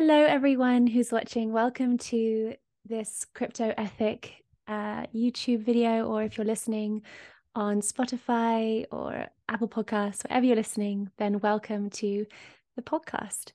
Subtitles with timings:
[0.00, 1.52] Hello, everyone who's watching.
[1.52, 7.02] Welcome to this crypto ethic uh, YouTube video, or if you're listening
[7.56, 12.24] on Spotify or Apple Podcasts, wherever you're listening, then welcome to
[12.76, 13.50] the podcast.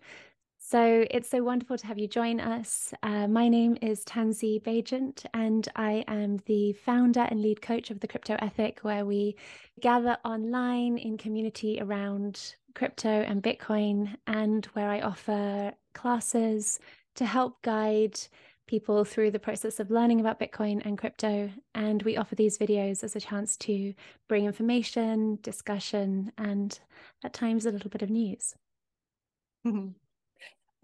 [0.59, 2.93] So it's so wonderful to have you join us.
[3.01, 8.01] Uh, my name is Tansy Baigent, and I am the founder and lead coach of
[8.01, 9.37] the Crypto Ethic, where we
[9.79, 16.79] gather online in community around crypto and Bitcoin, and where I offer classes
[17.15, 18.19] to help guide
[18.67, 21.51] people through the process of learning about Bitcoin and crypto.
[21.75, 23.93] And we offer these videos as a chance to
[24.27, 26.77] bring information, discussion, and
[27.23, 28.55] at times a little bit of news.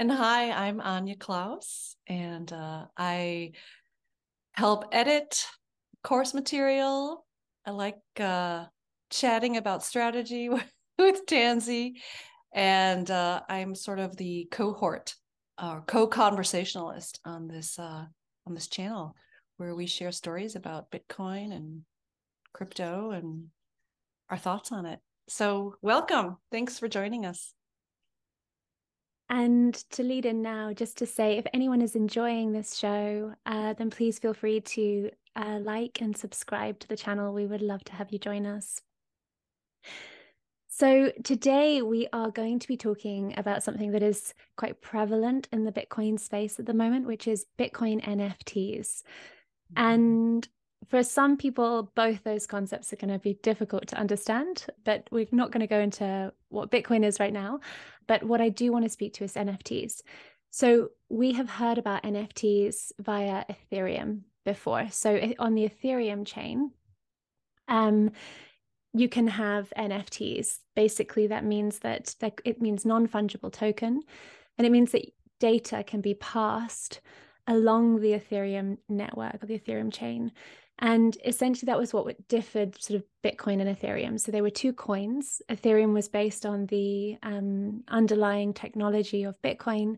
[0.01, 3.51] And hi, I'm Anja Claus, and uh, I
[4.53, 5.45] help edit
[6.03, 7.25] course material.
[7.65, 8.65] I like uh,
[9.09, 10.47] chatting about strategy
[10.97, 11.95] with Tansy,
[12.51, 15.15] and uh, I'm sort of the cohort
[15.61, 18.05] or co-conversationalist on this uh,
[18.47, 19.15] on this channel
[19.57, 21.81] where we share stories about Bitcoin and
[22.53, 23.47] crypto and
[24.29, 24.99] our thoughts on it.
[25.27, 26.37] So, welcome.
[26.51, 27.53] Thanks for joining us.
[29.29, 33.73] And to lead in now, just to say, if anyone is enjoying this show, uh,
[33.73, 37.31] then please feel free to uh, like and subscribe to the channel.
[37.33, 38.81] We would love to have you join us.
[40.79, 45.65] So, today we are going to be talking about something that is quite prevalent in
[45.65, 49.03] the Bitcoin space at the moment, which is Bitcoin NFTs.
[49.73, 49.75] Mm-hmm.
[49.75, 50.47] And
[50.87, 55.27] for some people, both those concepts are going to be difficult to understand, but we're
[55.33, 57.59] not going to go into what Bitcoin is right now.
[58.07, 60.01] But what I do want to speak to is NFTs.
[60.49, 64.87] So we have heard about NFTs via Ethereum before.
[64.91, 66.71] So on the Ethereum chain,
[67.67, 68.11] um,
[68.93, 70.59] you can have NFTs.
[70.75, 74.01] Basically, that means that, it means non fungible token,
[74.57, 75.05] and it means that
[75.39, 77.01] data can be passed
[77.47, 80.31] along the Ethereum network or the Ethereum chain.
[80.81, 84.19] And essentially, that was what differed sort of Bitcoin and Ethereum.
[84.19, 85.41] So there were two coins.
[85.49, 89.97] Ethereum was based on the um, underlying technology of Bitcoin,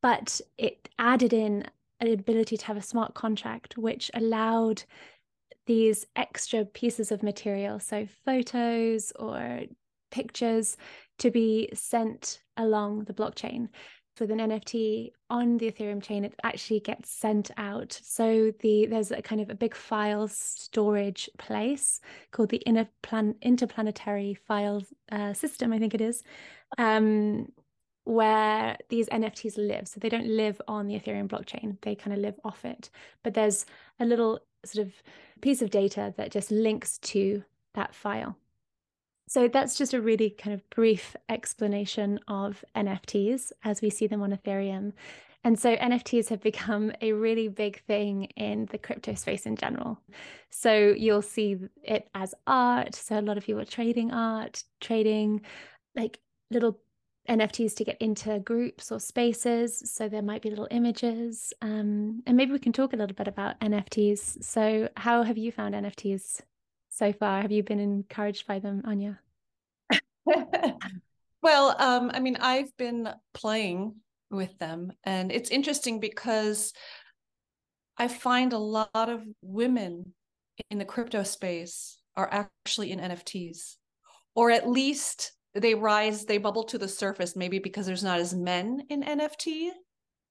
[0.00, 1.64] but it added in
[1.98, 4.84] an ability to have a smart contract, which allowed
[5.72, 9.62] these extra pieces of material, so photos or
[10.10, 10.76] pictures,
[11.18, 13.68] to be sent along the blockchain
[14.20, 17.98] with an NFT on the Ethereum chain, it actually gets sent out.
[18.02, 22.00] So the there's a kind of a big file storage place
[22.32, 26.22] called the Interplan- interplanetary file uh, system, I think it is,
[26.76, 27.50] um,
[28.04, 29.88] where these NFTs live.
[29.88, 32.90] So they don't live on the Ethereum blockchain; they kind of live off it.
[33.24, 33.64] But there's
[33.98, 34.94] a little sort of
[35.40, 38.36] piece of data that just links to that file.
[39.28, 44.22] So that's just a really kind of brief explanation of NFTs as we see them
[44.22, 44.92] on Ethereum.
[45.44, 49.98] And so NFTs have become a really big thing in the crypto space in general.
[50.50, 52.94] So you'll see it as art.
[52.94, 55.40] So a lot of people are trading art, trading
[55.96, 56.78] like little
[57.28, 59.90] NFTs to get into groups or spaces.
[59.92, 61.52] So there might be little images.
[61.62, 64.42] Um, and maybe we can talk a little bit about NFTs.
[64.42, 66.40] So, how have you found NFTs
[66.88, 67.42] so far?
[67.42, 69.18] Have you been encouraged by them, Anja?
[71.42, 73.96] well, um, I mean, I've been playing
[74.30, 76.72] with them, and it's interesting because
[77.98, 80.14] I find a lot of women
[80.70, 83.76] in the crypto space are actually in NFTs,
[84.34, 88.34] or at least they rise, they bubble to the surface, maybe because there's not as
[88.34, 89.70] men in NFT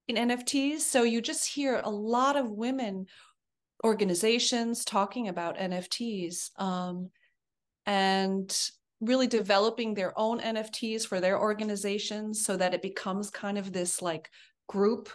[0.08, 0.80] in NFTs.
[0.80, 3.06] So you just hear a lot of women
[3.84, 7.10] organizations talking about NFTs um,
[7.86, 8.56] and
[9.00, 14.02] really developing their own NFTs for their organizations so that it becomes kind of this
[14.02, 14.30] like
[14.68, 15.10] group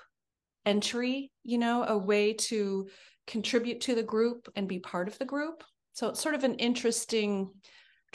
[0.64, 2.88] entry, you know, a way to
[3.26, 5.62] contribute to the group and be part of the group.
[5.92, 7.50] So it's sort of an interesting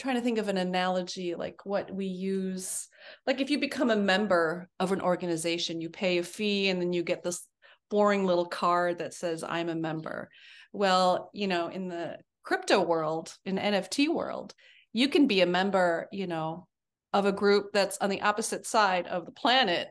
[0.01, 2.87] trying to think of an analogy like what we use
[3.27, 6.91] like if you become a member of an organization you pay a fee and then
[6.91, 7.47] you get this
[7.91, 10.29] boring little card that says I'm a member.
[10.73, 14.55] Well, you know, in the crypto world, in NFT world,
[14.93, 16.67] you can be a member, you know,
[17.13, 19.89] of a group that's on the opposite side of the planet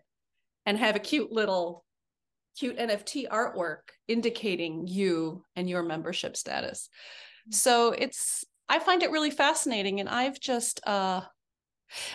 [0.67, 1.85] and have a cute little
[2.59, 6.89] cute NFT artwork indicating you and your membership status.
[7.49, 7.55] Mm.
[7.55, 11.23] So it's I find it really fascinating and I've just uh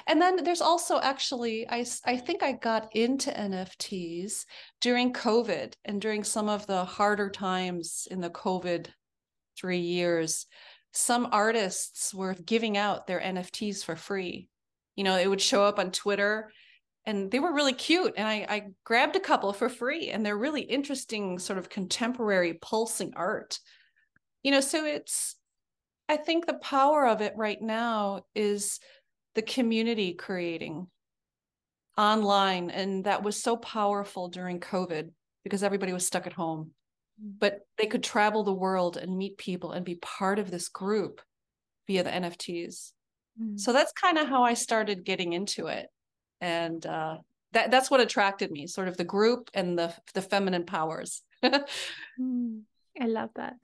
[0.07, 4.45] and then there's also actually, I, I think I got into NFTs
[4.79, 8.87] during COVID and during some of the harder times in the COVID
[9.57, 10.45] three years.
[10.93, 14.47] Some artists were giving out their NFTs for free.
[14.95, 16.51] You know, it would show up on Twitter
[17.05, 18.13] and they were really cute.
[18.17, 22.53] And I, I grabbed a couple for free, and they're really interesting, sort of contemporary
[22.55, 23.59] pulsing art.
[24.41, 25.35] You know, so it's,
[26.07, 28.79] I think the power of it right now is
[29.33, 30.87] the community creating
[31.97, 32.69] online.
[32.69, 35.11] And that was so powerful during COVID
[35.43, 36.71] because everybody was stuck at home.
[37.23, 37.33] Mm.
[37.39, 41.21] But they could travel the world and meet people and be part of this group
[41.87, 42.91] via the NFTs.
[43.41, 43.59] Mm.
[43.59, 45.87] So that's kind of how I started getting into it.
[46.41, 47.17] And uh,
[47.53, 51.21] that that's what attracted me, sort of the group and the the feminine powers.
[51.43, 52.61] mm.
[52.99, 53.55] I love that.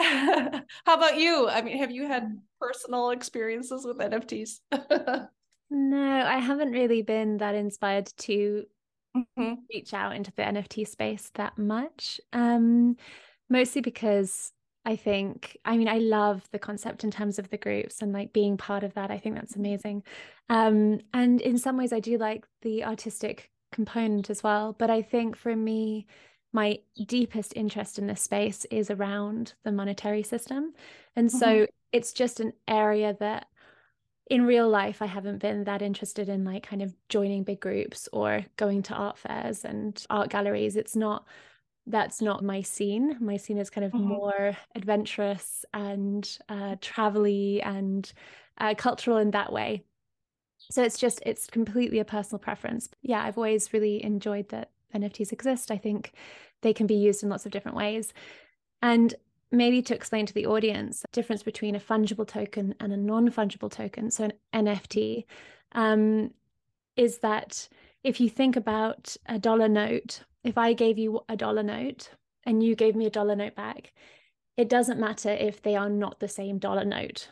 [0.86, 1.48] how about you?
[1.48, 4.60] I mean, have you had personal experiences with NFTs?
[5.70, 8.64] no, I haven't really been that inspired to
[9.16, 9.54] mm-hmm.
[9.72, 12.20] reach out into the NFT space that much.
[12.32, 12.96] Um,
[13.50, 14.52] mostly because
[14.86, 18.32] I think, I mean, I love the concept in terms of the groups and like
[18.32, 19.10] being part of that.
[19.10, 20.02] I think that's amazing.
[20.48, 24.74] Um, and in some ways, I do like the artistic component as well.
[24.78, 26.06] But I think for me,
[26.52, 30.72] my deepest interest in this space is around the monetary system.
[31.14, 31.64] And so mm-hmm.
[31.92, 33.46] it's just an area that
[34.28, 38.08] in real life, I haven't been that interested in like kind of joining big groups
[38.12, 40.76] or going to art fairs and art galleries.
[40.76, 41.26] It's not
[41.86, 43.16] that's not my scene.
[43.20, 44.08] My scene is kind of mm-hmm.
[44.08, 48.12] more adventurous and uh, travelly and
[48.58, 49.82] uh, cultural in that way.
[50.70, 52.88] So it's just, it's completely a personal preference.
[53.02, 55.70] Yeah, I've always really enjoyed that NFTs exist.
[55.70, 56.12] I think
[56.62, 58.12] they can be used in lots of different ways.
[58.82, 59.14] And
[59.50, 63.70] maybe to explain to the audience the difference between a fungible token and a non-fungible
[63.70, 65.24] token, so an NFT,
[65.72, 66.30] um,
[66.96, 67.68] is that
[68.02, 72.10] if you think about a dollar note if I gave you a dollar note
[72.44, 73.92] and you gave me a dollar note back,
[74.56, 77.30] it doesn't matter if they are not the same dollar note.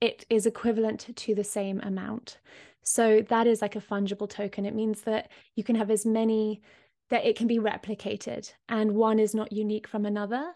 [0.00, 2.38] It is equivalent to the same amount.
[2.82, 4.66] So that is like a fungible token.
[4.66, 6.62] It means that you can have as many
[7.10, 10.52] that it can be replicated and one is not unique from another.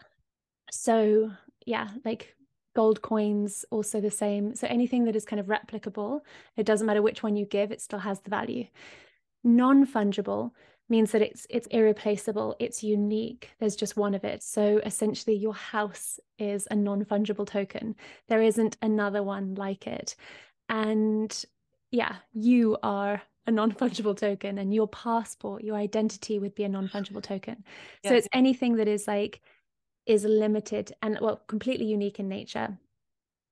[0.71, 1.31] So,
[1.65, 2.33] yeah, like
[2.75, 4.55] gold coins, also the same.
[4.55, 6.21] So anything that is kind of replicable,
[6.55, 8.65] it doesn't matter which one you give, it still has the value.
[9.43, 10.51] Non fungible
[10.89, 15.53] means that it's it's irreplaceable it's unique there's just one of it so essentially your
[15.53, 17.95] house is a non-fungible token
[18.27, 20.15] there isn't another one like it
[20.69, 21.45] and
[21.95, 27.21] yeah you are a non-fungible token and your passport your identity would be a non-fungible
[27.21, 27.63] token
[28.03, 28.11] yes.
[28.11, 29.41] so it's anything that is like
[30.05, 32.77] is limited and well completely unique in nature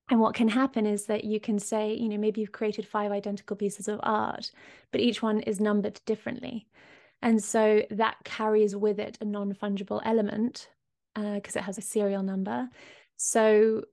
[0.10, 3.12] and what can happen is that you can say you know maybe you've created five
[3.12, 4.52] identical pieces of art
[4.92, 6.68] but each one is numbered differently
[7.22, 10.68] and so that carries with it a non fungible element
[11.16, 12.70] because uh, it has a serial number.
[13.18, 13.84] So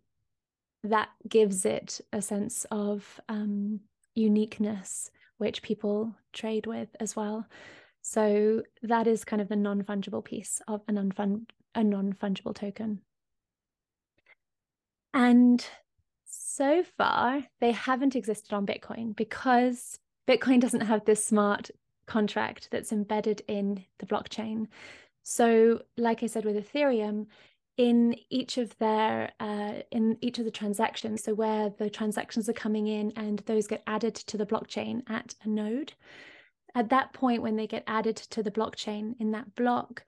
[0.82, 3.81] that gives it a sense of um,
[4.14, 7.46] uniqueness, which people trade with as well.
[8.02, 13.00] So that is kind of the non fungible piece of a non fungible token.
[15.12, 15.64] And
[16.24, 19.98] so far, they haven't existed on Bitcoin because
[20.28, 21.70] Bitcoin doesn't have this smart
[22.06, 24.66] contract that's embedded in the blockchain.
[25.22, 27.26] So, like I said with Ethereum,
[27.81, 32.53] in each of their uh, in each of the transactions, so where the transactions are
[32.53, 35.94] coming in and those get added to the blockchain at a node,
[36.75, 40.05] at that point when they get added to the blockchain in that block,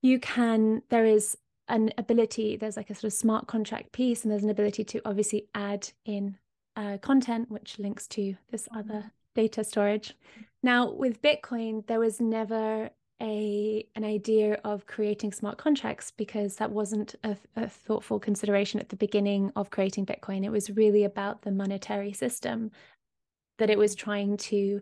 [0.00, 1.36] you can there is
[1.68, 5.02] an ability there's like a sort of smart contract piece and there's an ability to
[5.04, 6.38] obviously add in
[6.76, 10.14] uh, content which links to this other data storage.
[10.62, 12.88] Now, with Bitcoin, there was never
[13.22, 18.88] a an idea of creating smart contracts because that wasn't a, a, thoughtful consideration at
[18.88, 20.44] the beginning of creating Bitcoin.
[20.44, 22.70] It was really about the monetary system
[23.58, 24.80] that it was trying to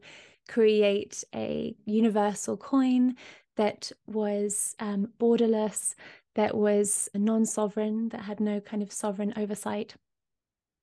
[0.48, 3.16] create a universal coin
[3.56, 5.94] that was um, borderless,
[6.34, 9.94] that was non-sovereign, that had no kind of sovereign oversight,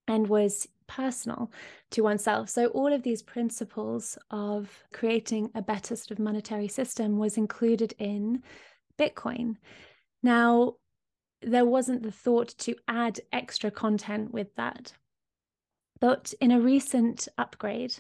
[0.10, 1.52] and was personal
[1.92, 2.50] to oneself.
[2.50, 7.94] So, all of these principles of creating a better sort of monetary system was included
[8.00, 8.44] in
[8.98, 9.56] Bitcoin.
[10.22, 10.74] Now,
[11.42, 14.92] there wasn't the thought to add extra content with that.
[16.02, 17.96] But in a recent upgrade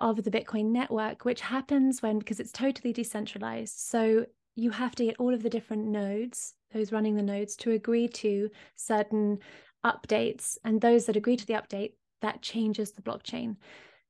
[0.00, 5.04] of the Bitcoin network, which happens when, because it's totally decentralized, so you have to
[5.04, 9.38] get all of the different nodes, those running the nodes, to agree to certain
[9.84, 10.58] updates.
[10.64, 13.56] And those that agree to the update that changes the blockchain.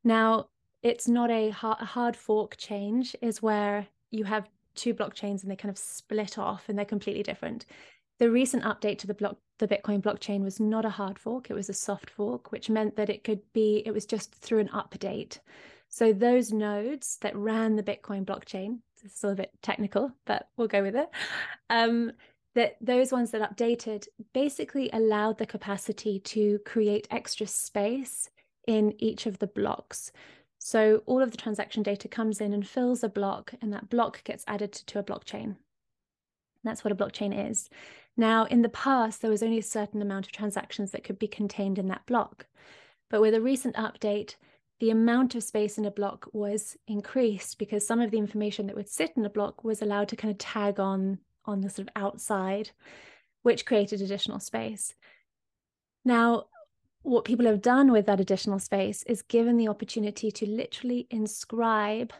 [0.04, 0.48] Now,
[0.82, 5.70] it's not a hard, fork change, is where you have two blockchains and they kind
[5.70, 7.66] of split off and they're completely different.
[8.18, 11.54] The recent update to the block the Bitcoin blockchain was not a hard fork, it
[11.54, 14.68] was a soft fork, which meant that it could be, it was just through an
[14.68, 15.38] update.
[15.88, 20.48] So those nodes that ran the Bitcoin blockchain, this is a little bit technical, but
[20.56, 21.08] we'll go with it.
[21.70, 22.12] Um,
[22.54, 28.30] that those ones that updated basically allowed the capacity to create extra space
[28.66, 30.12] in each of the blocks.
[30.58, 34.24] So all of the transaction data comes in and fills a block, and that block
[34.24, 35.56] gets added to, a blockchain.
[36.62, 37.68] That's what a blockchain is.
[38.16, 41.26] Now, in the past, there was only a certain amount of transactions that could be
[41.26, 42.46] contained in that block.
[43.10, 44.36] But with a recent update,
[44.80, 48.76] the amount of space in a block was increased because some of the information that
[48.76, 51.88] would sit in a block was allowed to kind of tag on on the sort
[51.88, 52.70] of outside,
[53.42, 54.94] which created additional space.
[56.04, 56.46] Now,
[57.02, 62.12] what people have done with that additional space is given the opportunity to literally inscribe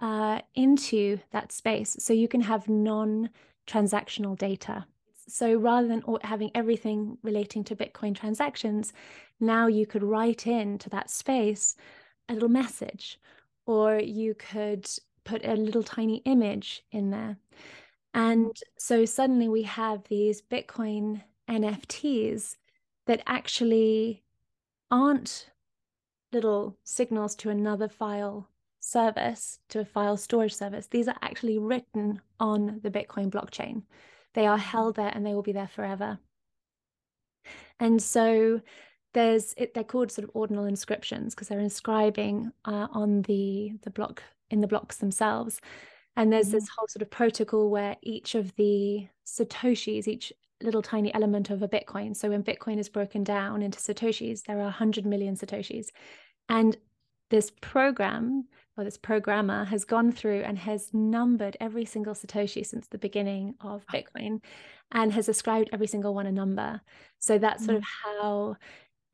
[0.00, 3.30] uh, into that space so you can have non
[3.66, 4.84] transactional data.
[5.28, 8.92] So rather than having everything relating to Bitcoin transactions,
[9.40, 11.76] now you could write into that space
[12.28, 13.18] a little message,
[13.66, 14.88] or you could
[15.24, 17.38] put a little tiny image in there.
[18.14, 22.56] And so suddenly we have these Bitcoin NFTs
[23.06, 24.22] that actually
[24.90, 25.50] aren't
[26.32, 28.48] little signals to another file
[28.80, 30.86] service, to a file storage service.
[30.86, 33.82] These are actually written on the Bitcoin blockchain.
[34.34, 36.18] They are held there and they will be there forever.
[37.80, 38.60] And so
[39.14, 43.90] there's it, they're called sort of ordinal inscriptions because they're inscribing uh, on the the
[43.90, 45.60] block in the blocks themselves.
[46.16, 46.56] And there's mm-hmm.
[46.56, 51.62] this whole sort of protocol where each of the satoshis, each little tiny element of
[51.62, 52.16] a Bitcoin.
[52.16, 55.86] So when Bitcoin is broken down into satoshis, there are 100 million satoshis.
[56.48, 56.76] And
[57.30, 62.88] this program or this programmer has gone through and has numbered every single Satoshi since
[62.88, 64.40] the beginning of Bitcoin
[64.92, 66.80] and has ascribed every single one a number.
[67.18, 67.86] So that's sort of mm.
[68.04, 68.56] how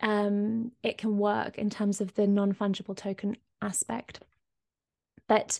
[0.00, 4.20] um, it can work in terms of the non fungible token aspect.
[5.28, 5.58] But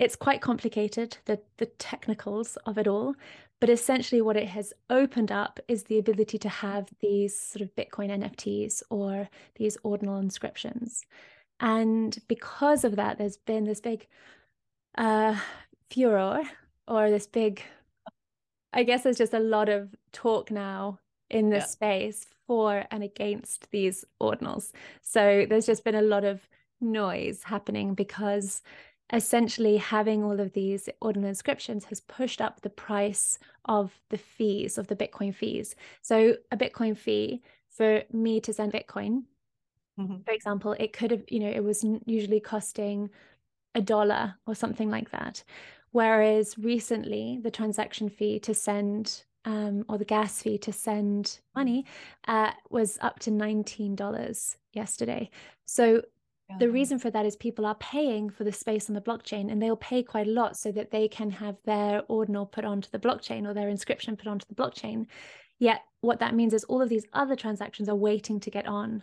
[0.00, 3.14] it's quite complicated, the, the technicals of it all.
[3.60, 7.76] But essentially, what it has opened up is the ability to have these sort of
[7.76, 11.04] Bitcoin NFTs or these ordinal inscriptions.
[11.60, 14.06] And because of that, there's been this big
[14.96, 15.36] uh,
[15.90, 16.40] furor
[16.88, 17.62] or this big,
[18.72, 21.66] I guess there's just a lot of talk now in this yeah.
[21.66, 24.72] space for and against these ordinals.
[25.02, 26.48] So there's just been a lot of
[26.80, 28.62] noise happening because
[29.12, 34.78] essentially having all of these ordinal inscriptions has pushed up the price of the fees
[34.78, 35.74] of the bitcoin fees.
[36.02, 39.24] So a bitcoin fee for me to send bitcoin
[39.98, 40.22] mm-hmm.
[40.24, 43.10] for example it could have you know it was usually costing
[43.74, 45.44] a dollar or something like that.
[45.92, 51.86] Whereas recently the transaction fee to send um, or the gas fee to send money
[52.28, 55.30] uh, was up to $19 yesterday.
[55.64, 56.02] So
[56.58, 56.72] the uh-huh.
[56.72, 59.76] reason for that is people are paying for the space on the blockchain and they'll
[59.76, 63.46] pay quite a lot so that they can have their ordinal put onto the blockchain
[63.46, 65.06] or their inscription put onto the blockchain.
[65.58, 69.02] Yet, what that means is all of these other transactions are waiting to get on.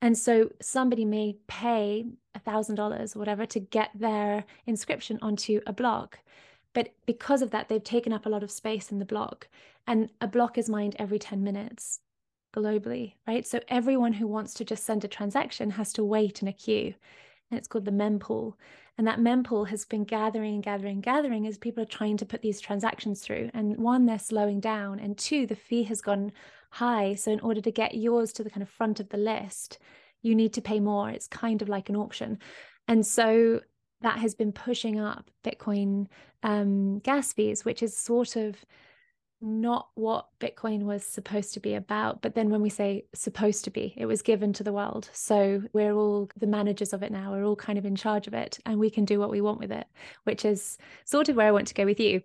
[0.00, 5.60] And so somebody may pay a thousand dollars or whatever to get their inscription onto
[5.66, 6.18] a block.
[6.72, 9.48] But because of that, they've taken up a lot of space in the block.
[9.86, 12.00] And a block is mined every 10 minutes
[12.52, 13.46] globally, right?
[13.46, 16.94] So everyone who wants to just send a transaction has to wait in a queue.
[17.50, 18.54] And it's called the mempool.
[18.98, 22.26] And that mempool has been gathering and gathering and gathering as people are trying to
[22.26, 23.50] put these transactions through.
[23.54, 25.00] And one, they're slowing down.
[25.00, 26.32] And two, the fee has gone
[26.70, 27.14] high.
[27.14, 29.78] So in order to get yours to the kind of front of the list,
[30.22, 31.10] you need to pay more.
[31.10, 32.38] It's kind of like an auction.
[32.88, 33.60] And so
[34.02, 36.08] that has been pushing up Bitcoin
[36.42, 38.56] um, gas fees, which is sort of
[39.42, 42.22] not what Bitcoin was supposed to be about.
[42.22, 45.10] But then when we say supposed to be, it was given to the world.
[45.12, 47.32] So we're all the managers of it now.
[47.32, 49.58] We're all kind of in charge of it and we can do what we want
[49.58, 49.86] with it,
[50.24, 52.22] which is sort of where I want to go with you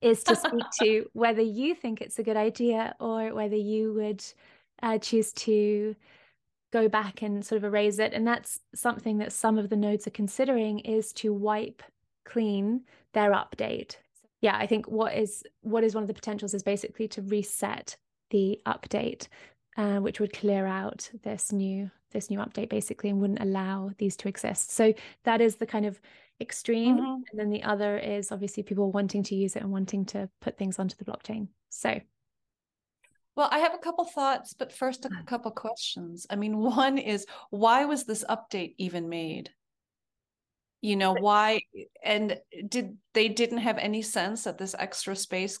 [0.00, 4.24] is to speak to whether you think it's a good idea or whether you would
[4.82, 5.94] uh, choose to
[6.72, 8.12] go back and sort of erase it.
[8.12, 11.82] And that's something that some of the nodes are considering is to wipe
[12.24, 12.82] clean
[13.12, 13.96] their update
[14.46, 17.96] yeah, I think what is what is one of the potentials is basically to reset
[18.30, 19.26] the update,
[19.76, 24.14] uh, which would clear out this new this new update basically and wouldn't allow these
[24.18, 24.70] to exist.
[24.70, 26.00] So that is the kind of
[26.40, 27.22] extreme, mm-hmm.
[27.28, 30.56] and then the other is obviously people wanting to use it and wanting to put
[30.56, 31.48] things onto the blockchain.
[31.70, 32.00] So.
[33.34, 36.24] Well, I have a couple thoughts, but first a couple questions.
[36.30, 39.50] I mean, one is why was this update even made?
[40.86, 41.60] You know why
[42.04, 42.38] and
[42.68, 45.58] did they didn't have any sense that this extra space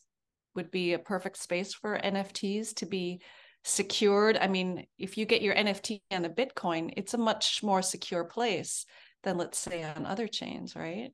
[0.54, 3.20] would be a perfect space for nfts to be
[3.64, 7.82] secured i mean if you get your nft on a bitcoin it's a much more
[7.82, 8.86] secure place
[9.26, 11.12] than let's say on other chains, right?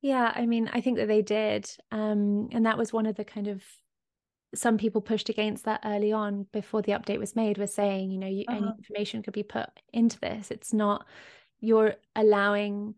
[0.00, 1.70] Yeah, I mean, I think that they did.
[1.92, 3.62] Um, and that was one of the kind of
[4.54, 8.18] some people pushed against that early on before the update was made was saying, you
[8.18, 8.56] know, you, uh-huh.
[8.56, 10.50] any information could be put into this.
[10.50, 11.06] It's not
[11.64, 12.94] you're allowing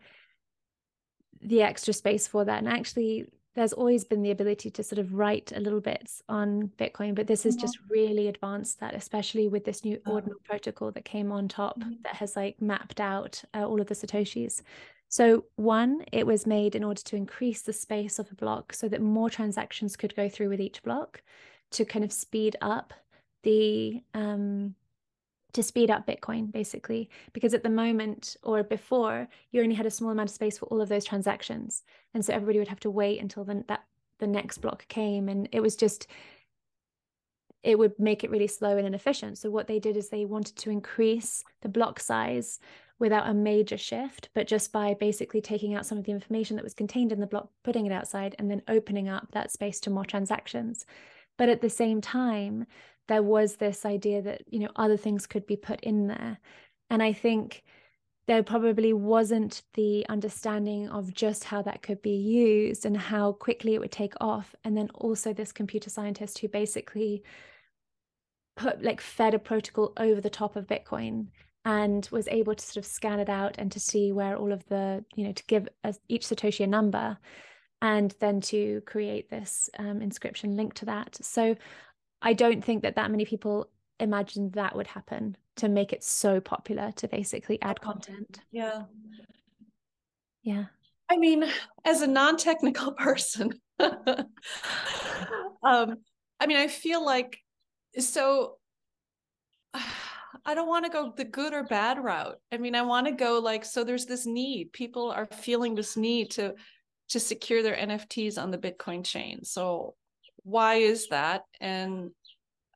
[1.41, 2.59] the extra space for that.
[2.59, 6.71] And actually, there's always been the ability to sort of write a little bit on
[6.79, 7.63] Bitcoin, but this has mm-hmm.
[7.63, 11.95] just really advanced that, especially with this new ordinal protocol that came on top mm-hmm.
[12.03, 14.63] that has like mapped out uh, all of the Satoshis.
[15.09, 18.89] So, one, it was made in order to increase the space of a block so
[18.89, 21.23] that more transactions could go through with each block
[21.71, 22.93] to kind of speed up
[23.43, 24.75] the um,
[25.57, 29.91] to speed up Bitcoin, basically, because at the moment or before, you only had a
[29.91, 31.83] small amount of space for all of those transactions,
[32.15, 33.85] and so everybody would have to wait until the, that
[34.19, 36.07] the next block came, and it was just
[37.63, 39.39] it would make it really slow and inefficient.
[39.39, 42.61] So what they did is they wanted to increase the block size
[43.01, 46.63] without a major shift, but just by basically taking out some of the information that
[46.63, 49.91] was contained in the block, putting it outside, and then opening up that space to
[49.91, 50.87] more transactions.
[51.37, 52.67] But at the same time,
[53.09, 56.39] there was this idea that you know other things could be put in there.
[56.91, 57.65] And i think
[58.27, 63.75] there probably wasn't the understanding of just how that could be used and how quickly
[63.75, 64.55] it would take off.
[64.65, 67.23] And then also this computer scientist who basically
[68.57, 71.27] put like fed a protocol over the top of bitcoin
[71.65, 74.67] and was able to sort of scan it out and to see where all of
[74.67, 75.69] the you know to give
[76.09, 77.19] each satoshi a number
[77.83, 81.17] and then to create this um, inscription linked to that.
[81.21, 81.55] So
[82.23, 83.69] I don't think that that many people
[84.01, 88.41] imagined that would happen to make it so popular to basically add content.
[88.51, 88.83] Yeah.
[90.43, 90.65] Yeah.
[91.11, 91.45] I mean,
[91.85, 93.97] as a non-technical person, um,
[95.63, 97.39] I mean, I feel like
[97.99, 98.57] so
[100.45, 102.39] I don't want to go the good or bad route.
[102.53, 104.73] I mean, I want to go like so there's this need.
[104.73, 106.55] People are feeling this need to
[107.09, 109.45] to secure their NFTs on the Bitcoin chain.
[109.45, 109.95] So
[110.47, 111.43] why is that?
[111.61, 112.13] And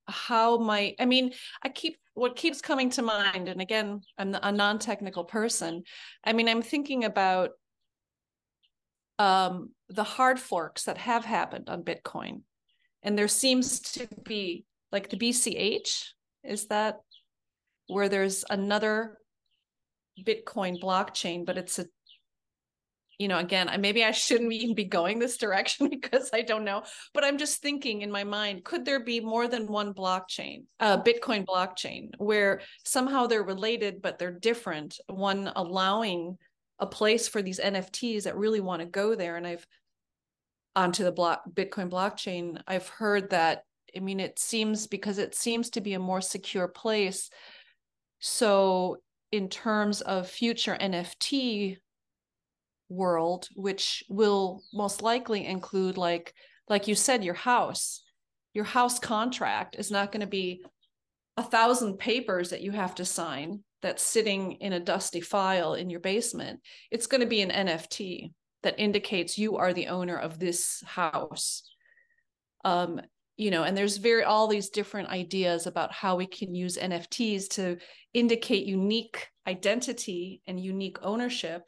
[0.09, 4.51] how might i mean i keep what keeps coming to mind and again i'm a
[4.51, 5.85] non-technical person
[6.25, 7.51] i mean i'm thinking about
[9.21, 12.41] um, the hard forks that have happened on bitcoin.
[13.03, 16.07] And there seems to be like the bch
[16.43, 17.01] is that
[17.87, 19.19] where there's another
[20.27, 21.87] bitcoin blockchain but it's a
[23.21, 26.85] you know, again, maybe I shouldn't even be going this direction because I don't know,
[27.13, 31.03] but I'm just thinking in my mind, could there be more than one blockchain, uh,
[31.03, 36.39] Bitcoin blockchain, where somehow they're related, but they're different, one allowing
[36.79, 39.37] a place for these NFTs that really want to go there.
[39.37, 39.67] And I've
[40.75, 45.69] onto the block Bitcoin blockchain, I've heard that, I mean, it seems because it seems
[45.71, 47.29] to be a more secure place.
[48.19, 51.77] So in terms of future NFT
[52.91, 56.35] world which will most likely include like
[56.69, 58.03] like you said your house.
[58.55, 60.65] Your house contract is not going to be
[61.37, 65.89] a thousand papers that you have to sign that's sitting in a dusty file in
[65.89, 66.61] your basement.
[66.91, 71.63] It's going to be an nft that indicates you are the owner of this house.
[72.65, 73.01] Um
[73.37, 77.49] you know and there's very all these different ideas about how we can use nfts
[77.49, 77.79] to
[78.13, 81.63] indicate unique identity and unique ownership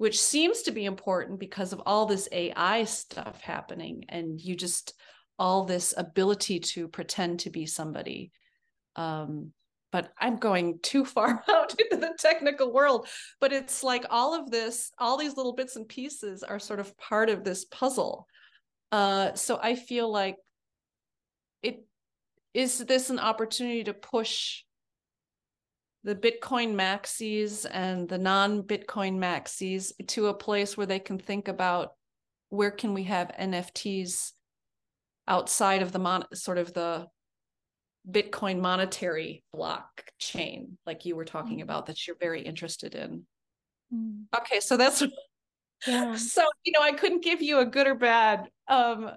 [0.00, 4.94] which seems to be important because of all this AI stuff happening and you just
[5.38, 8.32] all this ability to pretend to be somebody.
[8.96, 9.52] Um,
[9.92, 13.08] but I'm going too far out into the technical world.
[13.42, 16.96] But it's like all of this, all these little bits and pieces are sort of
[16.96, 18.26] part of this puzzle.
[18.90, 20.36] Uh, so I feel like
[21.62, 21.84] it
[22.54, 24.62] is this an opportunity to push
[26.04, 31.92] the Bitcoin maxis and the non-Bitcoin maxis to a place where they can think about
[32.48, 34.32] where can we have NFTs
[35.28, 37.06] outside of the mon- sort of the
[38.10, 41.62] Bitcoin monetary blockchain, like you were talking mm.
[41.62, 43.24] about, that you're very interested in.
[43.94, 44.24] Mm.
[44.36, 45.02] Okay, so that's
[45.86, 46.16] yeah.
[46.16, 49.10] so you know I couldn't give you a good or bad, um,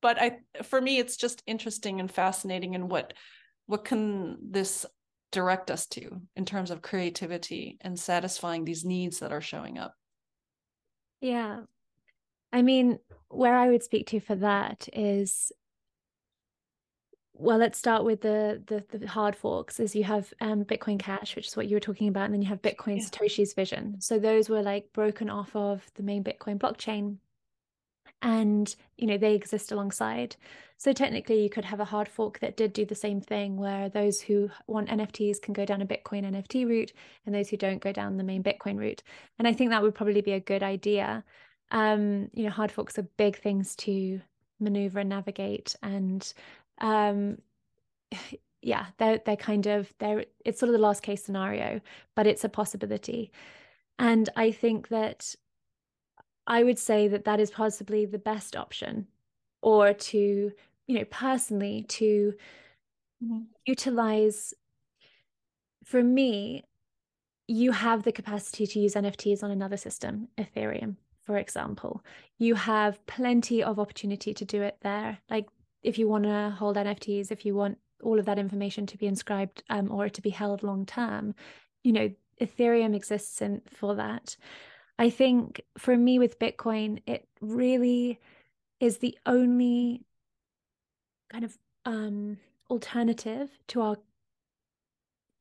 [0.00, 3.12] but I for me it's just interesting and fascinating and what
[3.66, 4.86] what can this
[5.32, 9.94] direct us to in terms of creativity and satisfying these needs that are showing up.
[11.20, 11.62] Yeah.
[12.52, 12.98] I mean
[13.32, 15.50] where i would speak to for that is
[17.32, 21.34] well let's start with the the, the hard forks as you have um, bitcoin cash
[21.34, 23.04] which is what you were talking about and then you have bitcoin yeah.
[23.04, 24.00] satoshi's vision.
[24.00, 27.16] So those were like broken off of the main bitcoin blockchain
[28.22, 30.36] and you know they exist alongside.
[30.78, 33.88] So technically you could have a hard fork that did do the same thing where
[33.88, 36.92] those who want nfts can go down a bitcoin nft route
[37.24, 39.02] and those who don't go down the main bitcoin route.
[39.38, 41.24] And i think that would probably be a good idea.
[41.70, 44.20] Um you know hard forks are big things to
[44.60, 46.32] maneuver and navigate and
[46.78, 47.38] um
[48.62, 51.80] yeah they're they're kind of they're it's sort of the last case scenario
[52.14, 53.32] but it's a possibility.
[53.98, 55.34] And i think that
[56.46, 59.06] I would say that that is possibly the best option,
[59.60, 60.52] or to,
[60.86, 62.34] you know, personally to
[63.22, 63.42] mm-hmm.
[63.64, 64.54] utilize.
[65.84, 66.64] For me,
[67.48, 72.04] you have the capacity to use NFTs on another system, Ethereum, for example.
[72.38, 75.18] You have plenty of opportunity to do it there.
[75.28, 75.48] Like
[75.82, 79.06] if you want to hold NFTs, if you want all of that information to be
[79.06, 81.34] inscribed um, or to be held long term,
[81.82, 84.36] you know, Ethereum exists in, for that.
[85.02, 88.20] I think for me with Bitcoin, it really
[88.78, 90.04] is the only
[91.28, 92.36] kind of um,
[92.70, 93.96] alternative to our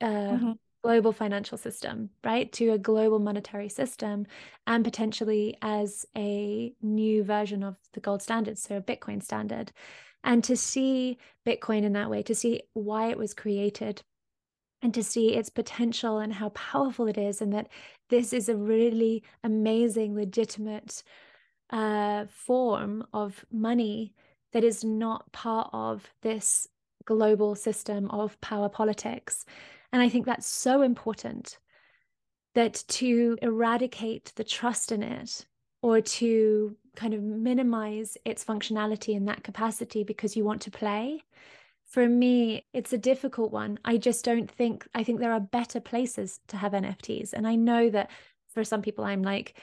[0.02, 0.52] uh, mm-hmm.
[0.84, 2.52] global financial system, right?
[2.54, 4.26] To a global monetary system,
[4.66, 9.72] and potentially as a new version of the gold standard, so a Bitcoin standard.
[10.24, 14.02] And to see Bitcoin in that way, to see why it was created,
[14.82, 17.68] and to see its potential and how powerful it is, and that
[18.10, 21.04] this is a really amazing, legitimate
[21.70, 24.14] uh, form of money
[24.54, 26.68] that is not part of this
[27.06, 29.46] global system of power politics.
[29.94, 31.58] And I think that's so important
[32.54, 35.46] that to eradicate the trust in it
[35.82, 41.24] or to kind of minimize its functionality in that capacity because you want to play
[41.92, 43.78] for me, it's a difficult one.
[43.84, 47.34] I just don't think, I think there are better places to have NFTs.
[47.34, 48.10] And I know that
[48.54, 49.58] for some people, I'm like,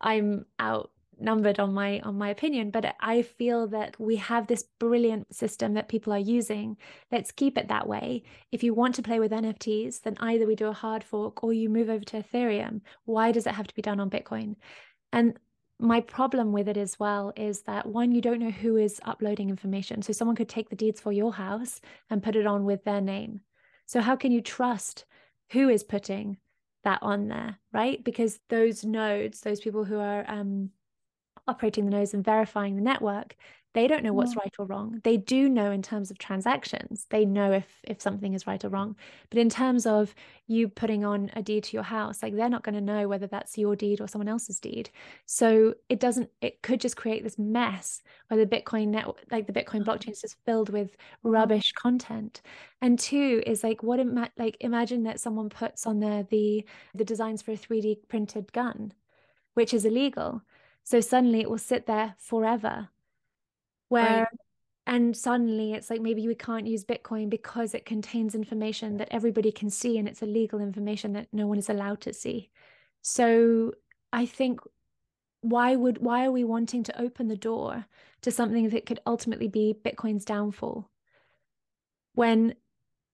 [0.00, 5.34] I'm outnumbered on my on my opinion but i feel that we have this brilliant
[5.34, 6.76] system that people are using
[7.10, 10.54] let's keep it that way if you want to play with nfts then either we
[10.54, 13.74] do a hard fork or you move over to ethereum why does it have to
[13.74, 14.56] be done on bitcoin
[15.10, 15.38] and
[15.78, 19.50] my problem with it as well is that one, you don't know who is uploading
[19.50, 20.02] information.
[20.02, 23.00] So someone could take the deeds for your house and put it on with their
[23.00, 23.40] name.
[23.84, 25.04] So how can you trust
[25.52, 26.38] who is putting
[26.84, 28.02] that on there, right?
[28.02, 30.70] Because those nodes, those people who are um,
[31.46, 33.36] operating the nodes and verifying the network,
[33.76, 34.38] they don't know what's mm.
[34.38, 35.02] right or wrong.
[35.04, 37.04] They do know in terms of transactions.
[37.10, 38.96] They know if if something is right or wrong.
[39.28, 40.14] But in terms of
[40.46, 43.26] you putting on a deed to your house like they're not going to know whether
[43.26, 44.88] that's your deed or someone else's deed.
[45.26, 49.52] So it doesn't it could just create this mess where the bitcoin net like the
[49.52, 49.84] bitcoin mm.
[49.84, 52.40] blockchain is just filled with rubbish content.
[52.80, 57.04] And two is like what ima- like imagine that someone puts on there the the
[57.04, 58.94] designs for a 3d printed gun
[59.52, 60.40] which is illegal.
[60.82, 62.88] So suddenly it will sit there forever
[63.88, 64.28] where right.
[64.86, 69.52] and suddenly it's like maybe we can't use bitcoin because it contains information that everybody
[69.52, 72.50] can see and it's illegal information that no one is allowed to see
[73.02, 73.72] so
[74.12, 74.60] i think
[75.40, 77.86] why would why are we wanting to open the door
[78.22, 80.90] to something that could ultimately be bitcoin's downfall
[82.14, 82.54] when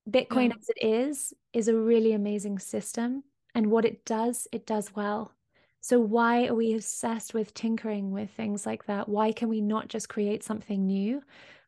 [0.08, 0.56] bitcoin yeah.
[0.58, 3.22] as it is is a really amazing system
[3.54, 5.34] and what it does it does well
[5.84, 9.08] so, why are we obsessed with tinkering with things like that?
[9.08, 11.24] Why can we not just create something new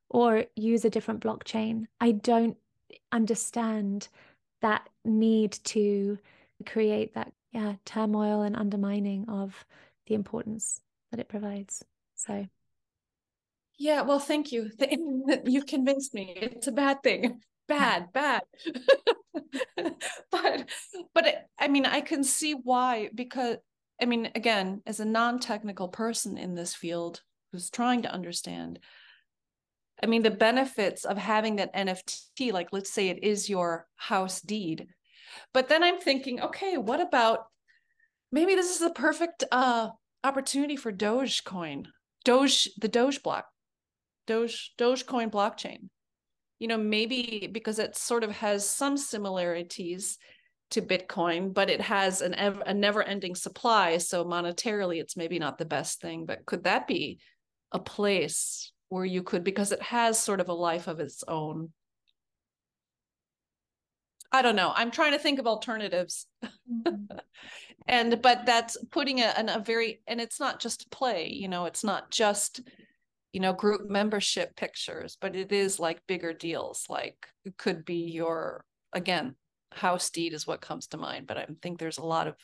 [0.09, 1.87] or use a different blockchain?
[2.01, 2.57] I don't
[3.11, 4.09] understand
[4.63, 6.19] that need to
[6.65, 9.67] create that yeah turmoil and undermining of
[10.07, 11.85] the importance that it provides.
[12.15, 12.47] So.
[13.77, 14.71] Yeah well thank you.
[15.45, 16.35] You've convinced me.
[16.37, 17.41] It's a bad thing.
[17.67, 18.43] Bad bad.
[20.31, 20.69] But
[21.13, 23.57] but i mean i can see why because
[24.01, 28.81] I mean, again, as a non technical person in this field who's trying to understand,
[30.03, 34.41] I mean, the benefits of having that NFT, like let's say it is your house
[34.41, 34.89] deed.
[35.53, 37.47] But then I'm thinking, okay, what about
[38.33, 39.91] maybe this is the perfect uh,
[40.25, 41.87] opportunity for Dogecoin,
[42.25, 43.47] Doge, the Doge block,
[44.27, 45.89] Doge, Dogecoin blockchain.
[46.59, 50.19] You know, maybe because it sort of has some similarities
[50.75, 53.99] to Bitcoin, but it has an ev- a never ending supply.
[53.99, 56.27] So monetarily, it's maybe not the best thing.
[56.27, 57.21] But could that be
[57.71, 61.73] a place where you could, because it has sort of a life of its own?
[64.33, 64.73] I don't know.
[64.75, 66.27] I'm trying to think of alternatives.
[66.45, 67.19] Mm-hmm.
[67.87, 71.85] and, but that's putting a, a very, and it's not just play, you know, it's
[71.85, 72.63] not just,
[73.33, 76.87] you know, group membership pictures, but it is like bigger deals.
[76.89, 79.37] Like it could be your, again,
[79.75, 82.37] house deed is what comes to mind, but I think there's a lot of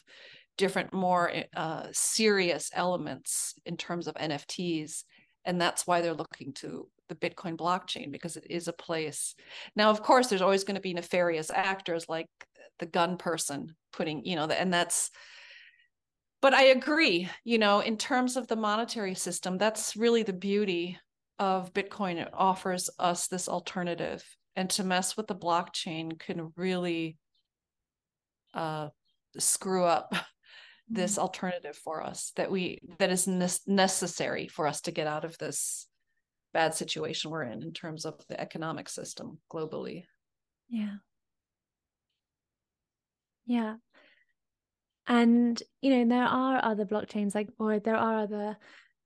[0.58, 5.04] different, more uh, serious elements in terms of NFTs
[5.46, 9.34] and that's why they're looking to the bitcoin blockchain because it is a place.
[9.74, 12.26] Now of course there's always going to be nefarious actors like
[12.78, 15.10] the gun person putting you know and that's
[16.40, 20.96] but i agree you know in terms of the monetary system that's really the beauty
[21.40, 22.16] of bitcoin.
[22.16, 24.22] It offers us this alternative
[24.56, 27.16] and to mess with the blockchain can really
[28.54, 28.88] uh,
[29.38, 30.14] screw up
[30.88, 31.22] this mm-hmm.
[31.22, 35.38] alternative for us that we that is ne- necessary for us to get out of
[35.38, 35.86] this
[36.52, 40.04] bad situation we're in in terms of the economic system globally.
[40.68, 40.96] Yeah.
[43.46, 43.76] Yeah.
[45.06, 48.56] And you know there are other blockchains like or there are other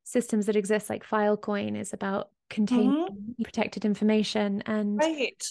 [0.05, 3.43] systems that exist like filecoin is about containing mm-hmm.
[3.43, 5.45] protected information and right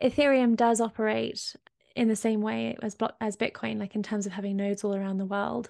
[0.00, 1.56] ethereum does operate
[1.96, 5.18] in the same way as as bitcoin like in terms of having nodes all around
[5.18, 5.68] the world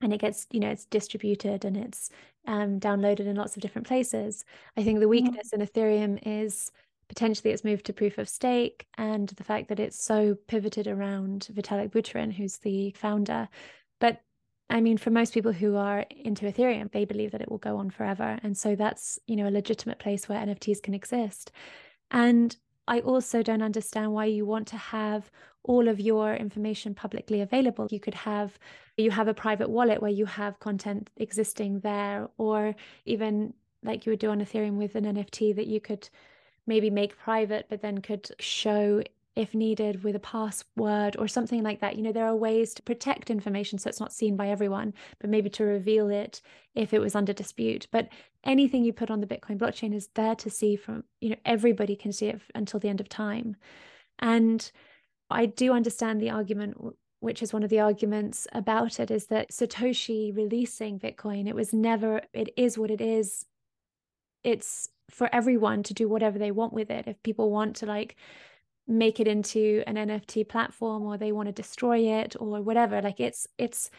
[0.00, 2.10] and it gets you know it's distributed and it's
[2.46, 4.44] um, downloaded in lots of different places
[4.76, 5.10] i think the mm-hmm.
[5.10, 5.60] weakness mm-hmm.
[5.60, 6.70] in ethereum is
[7.08, 11.48] potentially it's moved to proof of stake and the fact that it's so pivoted around
[11.52, 13.48] vitalik buterin who's the founder
[13.98, 14.20] but
[14.70, 17.76] i mean for most people who are into ethereum they believe that it will go
[17.76, 21.52] on forever and so that's you know a legitimate place where nfts can exist
[22.10, 22.56] and
[22.90, 25.30] I also don't understand why you want to have
[25.62, 27.86] all of your information publicly available.
[27.88, 28.58] You could have
[28.96, 33.54] you have a private wallet where you have content existing there, or even
[33.84, 36.10] like you would do on Ethereum with an NFT that you could
[36.66, 39.02] maybe make private, but then could show
[39.36, 41.96] if needed with a password or something like that.
[41.96, 45.30] You know, there are ways to protect information so it's not seen by everyone, but
[45.30, 46.42] maybe to reveal it
[46.74, 47.86] if it was under dispute.
[47.90, 48.08] But
[48.44, 51.96] anything you put on the Bitcoin blockchain is there to see from, you know, everybody
[51.96, 53.56] can see it until the end of time.
[54.18, 54.70] And
[55.30, 56.76] I do understand the argument
[57.20, 61.72] which is one of the arguments about it is that Satoshi releasing Bitcoin, it was
[61.72, 63.44] never, it is what it is.
[64.42, 67.06] It's for everyone to do whatever they want with it.
[67.06, 68.16] If people want to like
[68.90, 73.00] make it into an NFT platform or they want to destroy it or whatever.
[73.00, 73.90] Like it's it's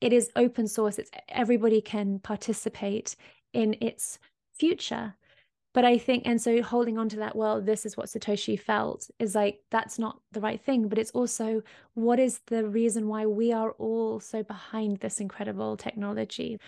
[0.00, 0.98] it is open source.
[0.98, 3.16] It's everybody can participate
[3.52, 4.18] in its
[4.52, 5.14] future.
[5.72, 9.10] But I think, and so holding on to that, well, this is what Satoshi felt
[9.18, 10.86] is like, that's not the right thing.
[10.88, 11.62] But it's also,
[11.94, 16.60] what is the reason why we are all so behind this incredible technology?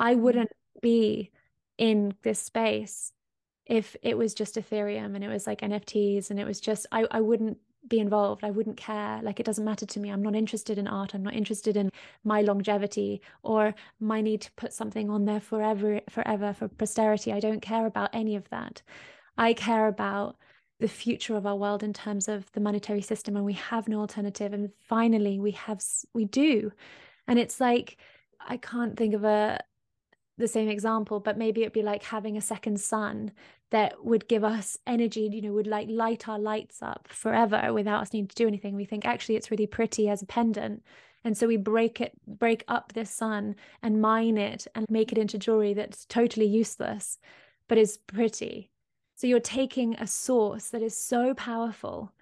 [0.00, 0.22] I mm-hmm.
[0.22, 0.50] wouldn't
[0.82, 1.30] be
[1.76, 3.12] in this space
[3.68, 7.06] if it was just Ethereum and it was like NFTs and it was just I,
[7.10, 8.44] I wouldn't be involved.
[8.44, 9.20] I wouldn't care.
[9.22, 10.10] Like it doesn't matter to me.
[10.10, 11.14] I'm not interested in art.
[11.14, 11.90] I'm not interested in
[12.24, 17.32] my longevity or my need to put something on there forever, forever for posterity.
[17.32, 18.82] I don't care about any of that.
[19.36, 20.36] I care about
[20.80, 24.00] the future of our world in terms of the monetary system and we have no
[24.00, 25.82] alternative and finally we have
[26.14, 26.70] we do
[27.26, 27.96] and it's like
[28.46, 29.58] i can't think of a
[30.36, 33.32] the same example but maybe it'd be like having a second sun
[33.70, 38.02] that would give us energy, you know, would like light our lights up forever without
[38.02, 38.74] us needing to do anything.
[38.74, 40.82] We think actually it's really pretty as a pendant.
[41.24, 45.18] And so we break it, break up this sun and mine it and make it
[45.18, 47.18] into jewelry that's totally useless,
[47.68, 48.70] but is pretty.
[49.16, 52.12] So you're taking a source that is so powerful,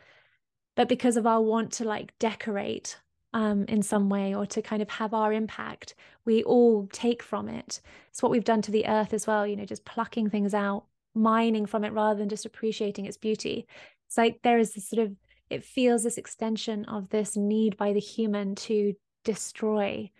[0.75, 2.99] but because of our want to like decorate
[3.35, 7.49] um, in some way or to kind of have our impact, we all take from
[7.49, 7.81] it.
[8.09, 10.87] It's what we've done to the earth as well, you know, just plucking things out
[11.17, 13.67] mining from it rather than just appreciating its beauty.
[14.07, 15.17] It's like there is this sort of,
[15.51, 20.11] it feels this extension of this need by the human to destroy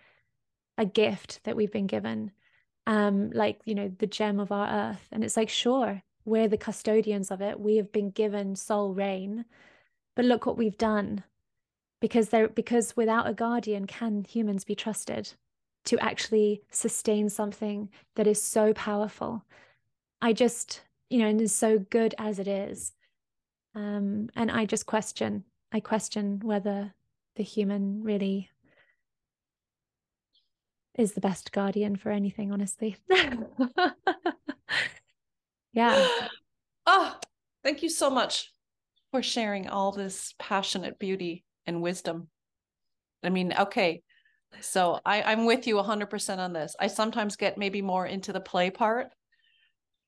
[0.77, 2.31] a gift that we've been given,
[2.85, 5.07] um, like, you know, the gem of our earth.
[5.11, 7.59] And it's like, sure, we're the custodians of it.
[7.59, 9.45] We have been given sole reign,
[10.15, 11.23] but look what we've done.
[11.99, 15.33] Because there, because without a guardian, can humans be trusted
[15.85, 19.43] to actually sustain something that is so powerful?
[20.21, 22.93] I just you know, and is so good as it is.
[23.75, 26.93] Um, and I just question, I question whether
[27.35, 28.49] the human really
[30.97, 32.97] is the best guardian for anything, honestly.
[35.73, 36.07] yeah.
[36.87, 37.15] Oh,
[37.63, 38.51] thank you so much
[39.11, 42.29] for sharing all this passionate beauty and wisdom.
[43.23, 44.01] I mean, okay,
[44.61, 46.75] so I, I'm with you 100% on this.
[46.79, 49.07] I sometimes get maybe more into the play part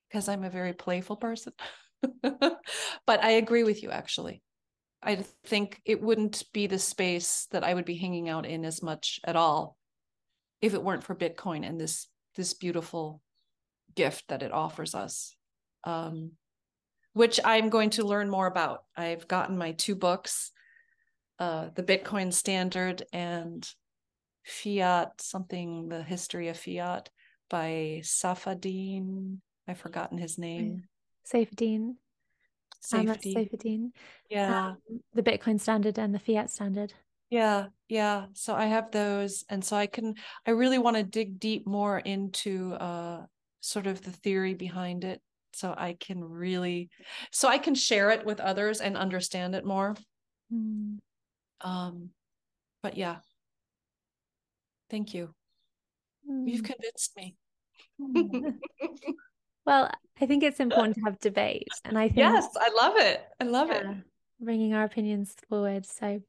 [0.09, 1.53] because I'm a very playful person.
[2.21, 4.41] but I agree with you actually.
[5.01, 8.83] I think it wouldn't be the space that I would be hanging out in as
[8.83, 9.77] much at all
[10.61, 13.21] if it weren't for Bitcoin and this this beautiful
[13.95, 15.35] gift that it offers us.
[15.83, 16.31] Um,
[17.13, 18.83] which I'm going to learn more about.
[18.95, 20.51] I've gotten my two books,
[21.39, 23.67] uh, the Bitcoin Standard and
[24.45, 27.09] Fiat, something, the history of fiat
[27.49, 30.85] by Saifedean I've forgotten his name.
[31.31, 31.95] Saifedean.
[32.81, 33.35] Safety.
[33.35, 33.91] Saifedean.
[34.29, 34.69] Yeah.
[34.69, 34.77] Um,
[35.13, 36.93] the Bitcoin standard and the fiat standard.
[37.29, 38.25] Yeah, yeah.
[38.33, 40.15] So I have those, and so I can.
[40.47, 43.25] I really want to dig deep more into uh,
[43.61, 45.21] sort of the theory behind it,
[45.53, 46.89] so I can really,
[47.31, 49.95] so I can share it with others and understand it more.
[50.51, 50.97] Mm.
[51.61, 52.09] Um,
[52.81, 53.17] but yeah,
[54.89, 55.35] thank you.
[56.27, 56.49] Mm.
[56.49, 57.35] You've convinced me.
[59.69, 63.21] well, I think it's important to have debate, and I think yes, I love it.
[63.39, 63.85] I love it.
[64.41, 65.85] bringing our opinions forward.
[65.85, 66.21] So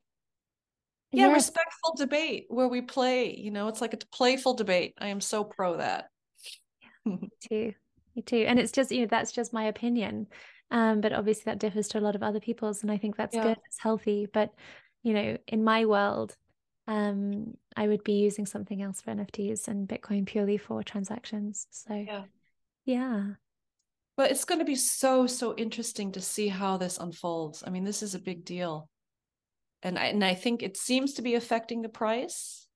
[1.13, 1.35] Yeah, yes.
[1.35, 3.35] respectful debate where we play.
[3.37, 4.95] You know, it's like a playful debate.
[4.99, 6.09] I am so pro that.
[7.05, 7.73] Me too.
[8.15, 8.45] Me too.
[8.47, 10.27] And it's just, you know, that's just my opinion.
[10.71, 13.35] Um, but obviously that differs to a lot of other people's, and I think that's
[13.35, 13.43] Yeah.
[13.43, 13.59] good.
[13.67, 14.27] It's healthy.
[14.33, 14.53] But,
[15.03, 16.37] you know, in my world,
[16.87, 21.67] um, I would be using something else for NFTs and Bitcoin purely for transactions.
[21.71, 22.25] So Yeah.
[22.85, 23.25] Yeah.
[24.17, 27.65] But it's going to be so so interesting to see how this unfolds.
[27.67, 28.89] I mean, this is a big deal,
[29.83, 32.67] and I and I think it seems to be affecting the price.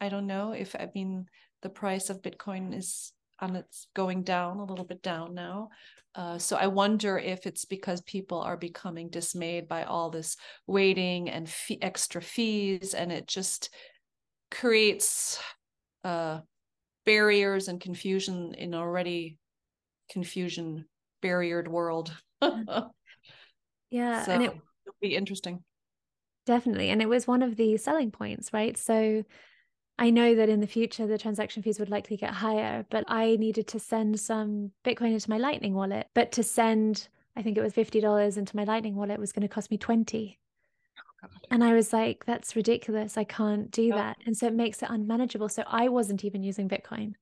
[0.00, 1.26] I don't know if I mean
[1.62, 5.70] the price of Bitcoin is on its going down a little bit down now.
[6.14, 11.30] Uh, so I wonder if it's because people are becoming dismayed by all this waiting
[11.30, 13.70] and fee- extra fees, and it just
[14.50, 15.40] creates
[16.02, 16.40] uh,
[17.06, 19.38] barriers and confusion in already
[20.10, 20.86] confusion
[21.22, 22.12] barriered world.
[23.90, 24.22] Yeah.
[24.22, 25.64] so and it it'll be interesting.
[26.46, 26.90] Definitely.
[26.90, 28.78] And it was one of the selling points, right?
[28.78, 29.24] So
[29.98, 33.36] I know that in the future the transaction fees would likely get higher, but I
[33.36, 36.06] needed to send some Bitcoin into my Lightning wallet.
[36.14, 39.52] But to send, I think it was $50 into my Lightning wallet was going to
[39.52, 40.38] cost me 20.
[41.50, 43.18] And I was like, that's ridiculous.
[43.18, 44.16] I can't do that.
[44.24, 45.50] And so it makes it unmanageable.
[45.50, 47.12] So I wasn't even using Bitcoin.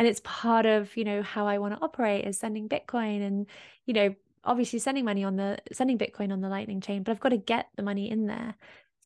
[0.00, 3.46] And it's part of, you know, how I want to operate is sending Bitcoin and,
[3.84, 7.20] you know, obviously sending money on the sending Bitcoin on the Lightning chain, but I've
[7.20, 8.54] got to get the money in there.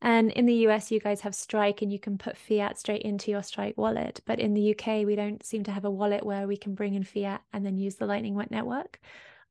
[0.03, 3.33] And in the US, you guys have Strike and you can put fiat straight into
[3.33, 4.21] your Strike wallet.
[4.25, 6.95] But in the UK, we don't seem to have a wallet where we can bring
[6.95, 9.01] in fiat and then use the Lightning network,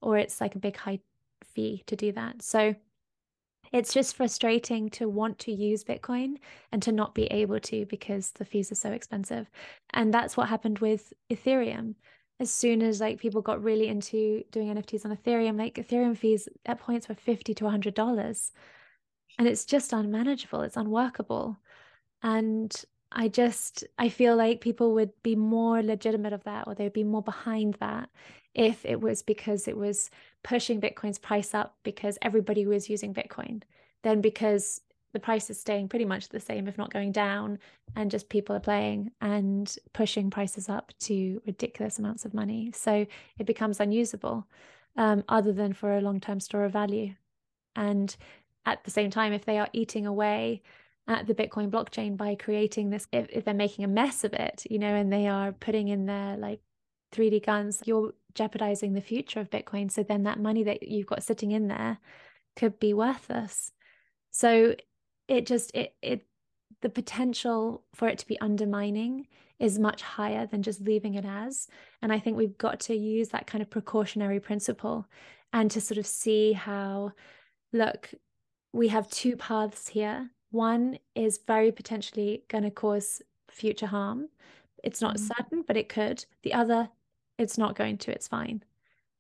[0.02, 1.02] or it's like a big high
[1.54, 2.42] fee to do that.
[2.42, 2.74] So
[3.74, 6.36] it's just frustrating to want to use Bitcoin
[6.72, 9.50] and to not be able to because the fees are so expensive.
[9.94, 11.96] And that's what happened with Ethereum.
[12.40, 16.48] As soon as like people got really into doing NFTs on Ethereum, like Ethereum fees
[16.68, 18.52] at points were 50 to $100.
[19.40, 21.58] And it's just unmanageable, it's unworkable.
[22.22, 22.72] And
[23.12, 27.04] I just I feel like people would be more legitimate of that or they'd be
[27.04, 28.10] more behind that
[28.54, 30.10] if it was because it was
[30.44, 33.64] pushing Bitcoin's price up because everybody was using Bitcoin,
[34.04, 34.82] then because
[35.14, 37.60] the price is staying pretty much the same, if not going down,
[37.96, 42.72] and just people are playing and pushing prices up to ridiculous amounts of money.
[42.74, 43.06] So
[43.38, 44.48] it becomes unusable,
[44.98, 47.14] um, other than for a long term store of value.
[47.76, 48.16] And
[48.66, 50.64] at the same time, if they are eating away
[51.08, 54.66] at the Bitcoin blockchain by creating this, if, if they're making a mess of it,
[54.70, 56.62] you know, and they are putting in their like
[57.14, 59.92] 3D guns, you're jeopardizing the future of Bitcoin.
[59.92, 62.00] So then that money that you've got sitting in there
[62.56, 63.72] could be worthless.
[64.32, 64.76] So
[65.28, 66.26] it just it it
[66.82, 69.28] the potential for it to be undermining
[69.60, 71.68] is much higher than just leaving it as.
[72.02, 75.08] And I think we've got to use that kind of precautionary principle
[75.54, 77.12] and to sort of see how,
[77.72, 78.10] look,
[78.74, 80.30] we have two paths here.
[80.52, 84.28] One is very potentially going to cause future harm.
[84.84, 85.20] It's not Mhm.
[85.20, 86.26] certain, but it could.
[86.42, 86.90] The other,
[87.38, 88.64] it's not going to, it's fine.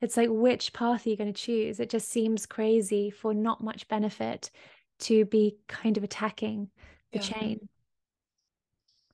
[0.01, 1.79] It's like, which path are you going to choose?
[1.79, 4.51] It just seems crazy for not much benefit
[4.99, 6.69] to be kind of attacking
[7.11, 7.25] the Yeah.
[7.25, 7.69] chain.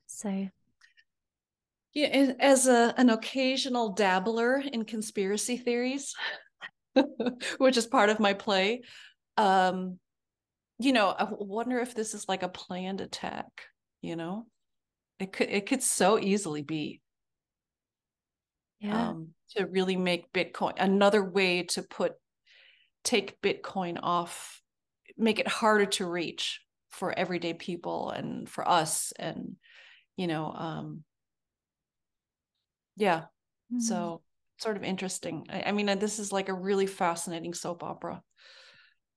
[0.06, 0.48] So,
[1.92, 6.14] Yeah, as a an occasional dabbler in conspiracy theories,
[7.58, 8.82] which is part of my play,
[9.36, 9.98] um,
[10.78, 13.48] you know, I wonder if this is like a planned attack,
[14.02, 14.46] you know?
[15.18, 17.00] It could it could so easily be
[18.80, 19.10] yeah.
[19.10, 22.14] um to really make Bitcoin another way to put
[23.04, 24.60] take Bitcoin off,
[25.16, 26.60] make it harder to reach
[26.90, 29.56] for everyday people and for us and
[30.16, 31.04] you know, um
[32.96, 33.24] yeah,
[33.72, 33.80] Mm.
[33.80, 34.22] so
[34.58, 35.46] sort of interesting.
[35.48, 38.22] I, I mean, uh, this is like a really fascinating soap opera.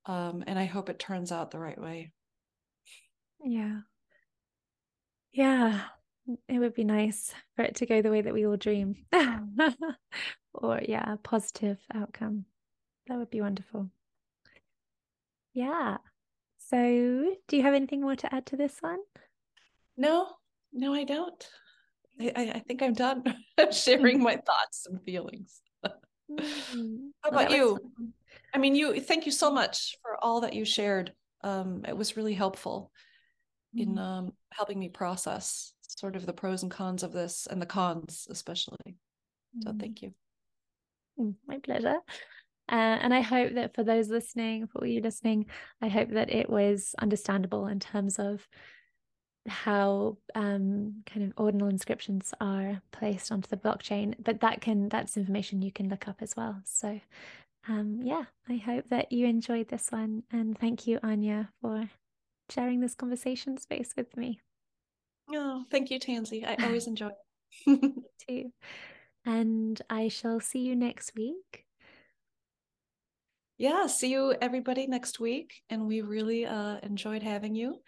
[0.06, 2.12] Um, and I hope it turns out the right way.
[3.44, 3.80] Yeah.
[5.32, 5.82] Yeah.
[6.48, 8.96] It would be nice for it to go the way that we all dream.
[10.54, 12.44] Or, yeah, a positive outcome.
[13.08, 13.90] That would be wonderful.
[15.52, 15.98] Yeah.
[16.58, 16.76] So,
[17.48, 19.00] do you have anything more to add to this one?
[19.96, 20.28] No,
[20.72, 21.48] no, I don't.
[22.20, 23.24] I, I, think I'm done
[23.72, 25.60] sharing my thoughts and feelings.
[26.30, 27.08] Mm-hmm.
[27.22, 27.78] How about you?
[28.54, 31.12] I mean, you thank you so much for all that you shared.
[31.42, 32.92] Um, it was really helpful
[33.76, 33.90] mm-hmm.
[33.90, 37.66] in um, helping me process sort of the pros and cons of this and the
[37.66, 38.96] cons especially.
[39.62, 39.78] So mm-hmm.
[39.78, 40.12] thank you.
[41.18, 41.98] Mm, my pleasure.
[42.68, 45.46] Uh, and I hope that for those listening, for you listening,
[45.82, 48.46] I hope that it was understandable in terms of
[49.46, 54.14] how um, kind of ordinal inscriptions are placed onto the blockchain.
[54.18, 56.60] But that can that's information you can look up as well.
[56.64, 56.98] So
[57.68, 61.88] um, yeah, I hope that you enjoyed this one, and thank you, Anja, for
[62.50, 64.40] sharing this conversation space with me.
[65.32, 66.44] Oh, thank you, Tansy.
[66.44, 67.14] I always enjoy it.
[68.28, 68.52] too.
[69.24, 71.64] And I shall see you next week.
[73.56, 75.54] Yeah, see you everybody next week.
[75.70, 77.80] And we really uh, enjoyed having you.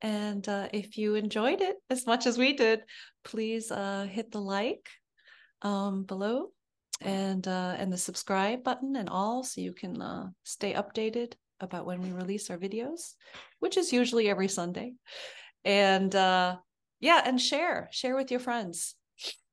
[0.00, 2.80] And uh, if you enjoyed it as much as we did,
[3.24, 4.88] please uh, hit the like
[5.62, 6.50] um, below
[7.00, 11.84] and uh, and the subscribe button and all, so you can uh, stay updated about
[11.84, 13.14] when we release our videos,
[13.58, 14.92] which is usually every Sunday.
[15.64, 16.56] And uh,
[17.00, 18.94] yeah, and share share with your friends,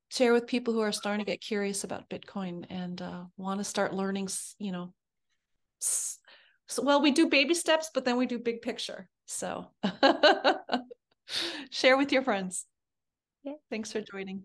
[0.09, 3.63] share with people who are starting to get curious about Bitcoin and uh, want to
[3.63, 4.29] start learning.
[4.59, 4.93] You know,
[6.67, 9.07] so, well, we do baby steps, but then we do big picture.
[9.25, 9.67] So
[11.69, 12.65] share with your friends.
[13.43, 13.53] Yeah.
[13.69, 14.43] Thanks for joining.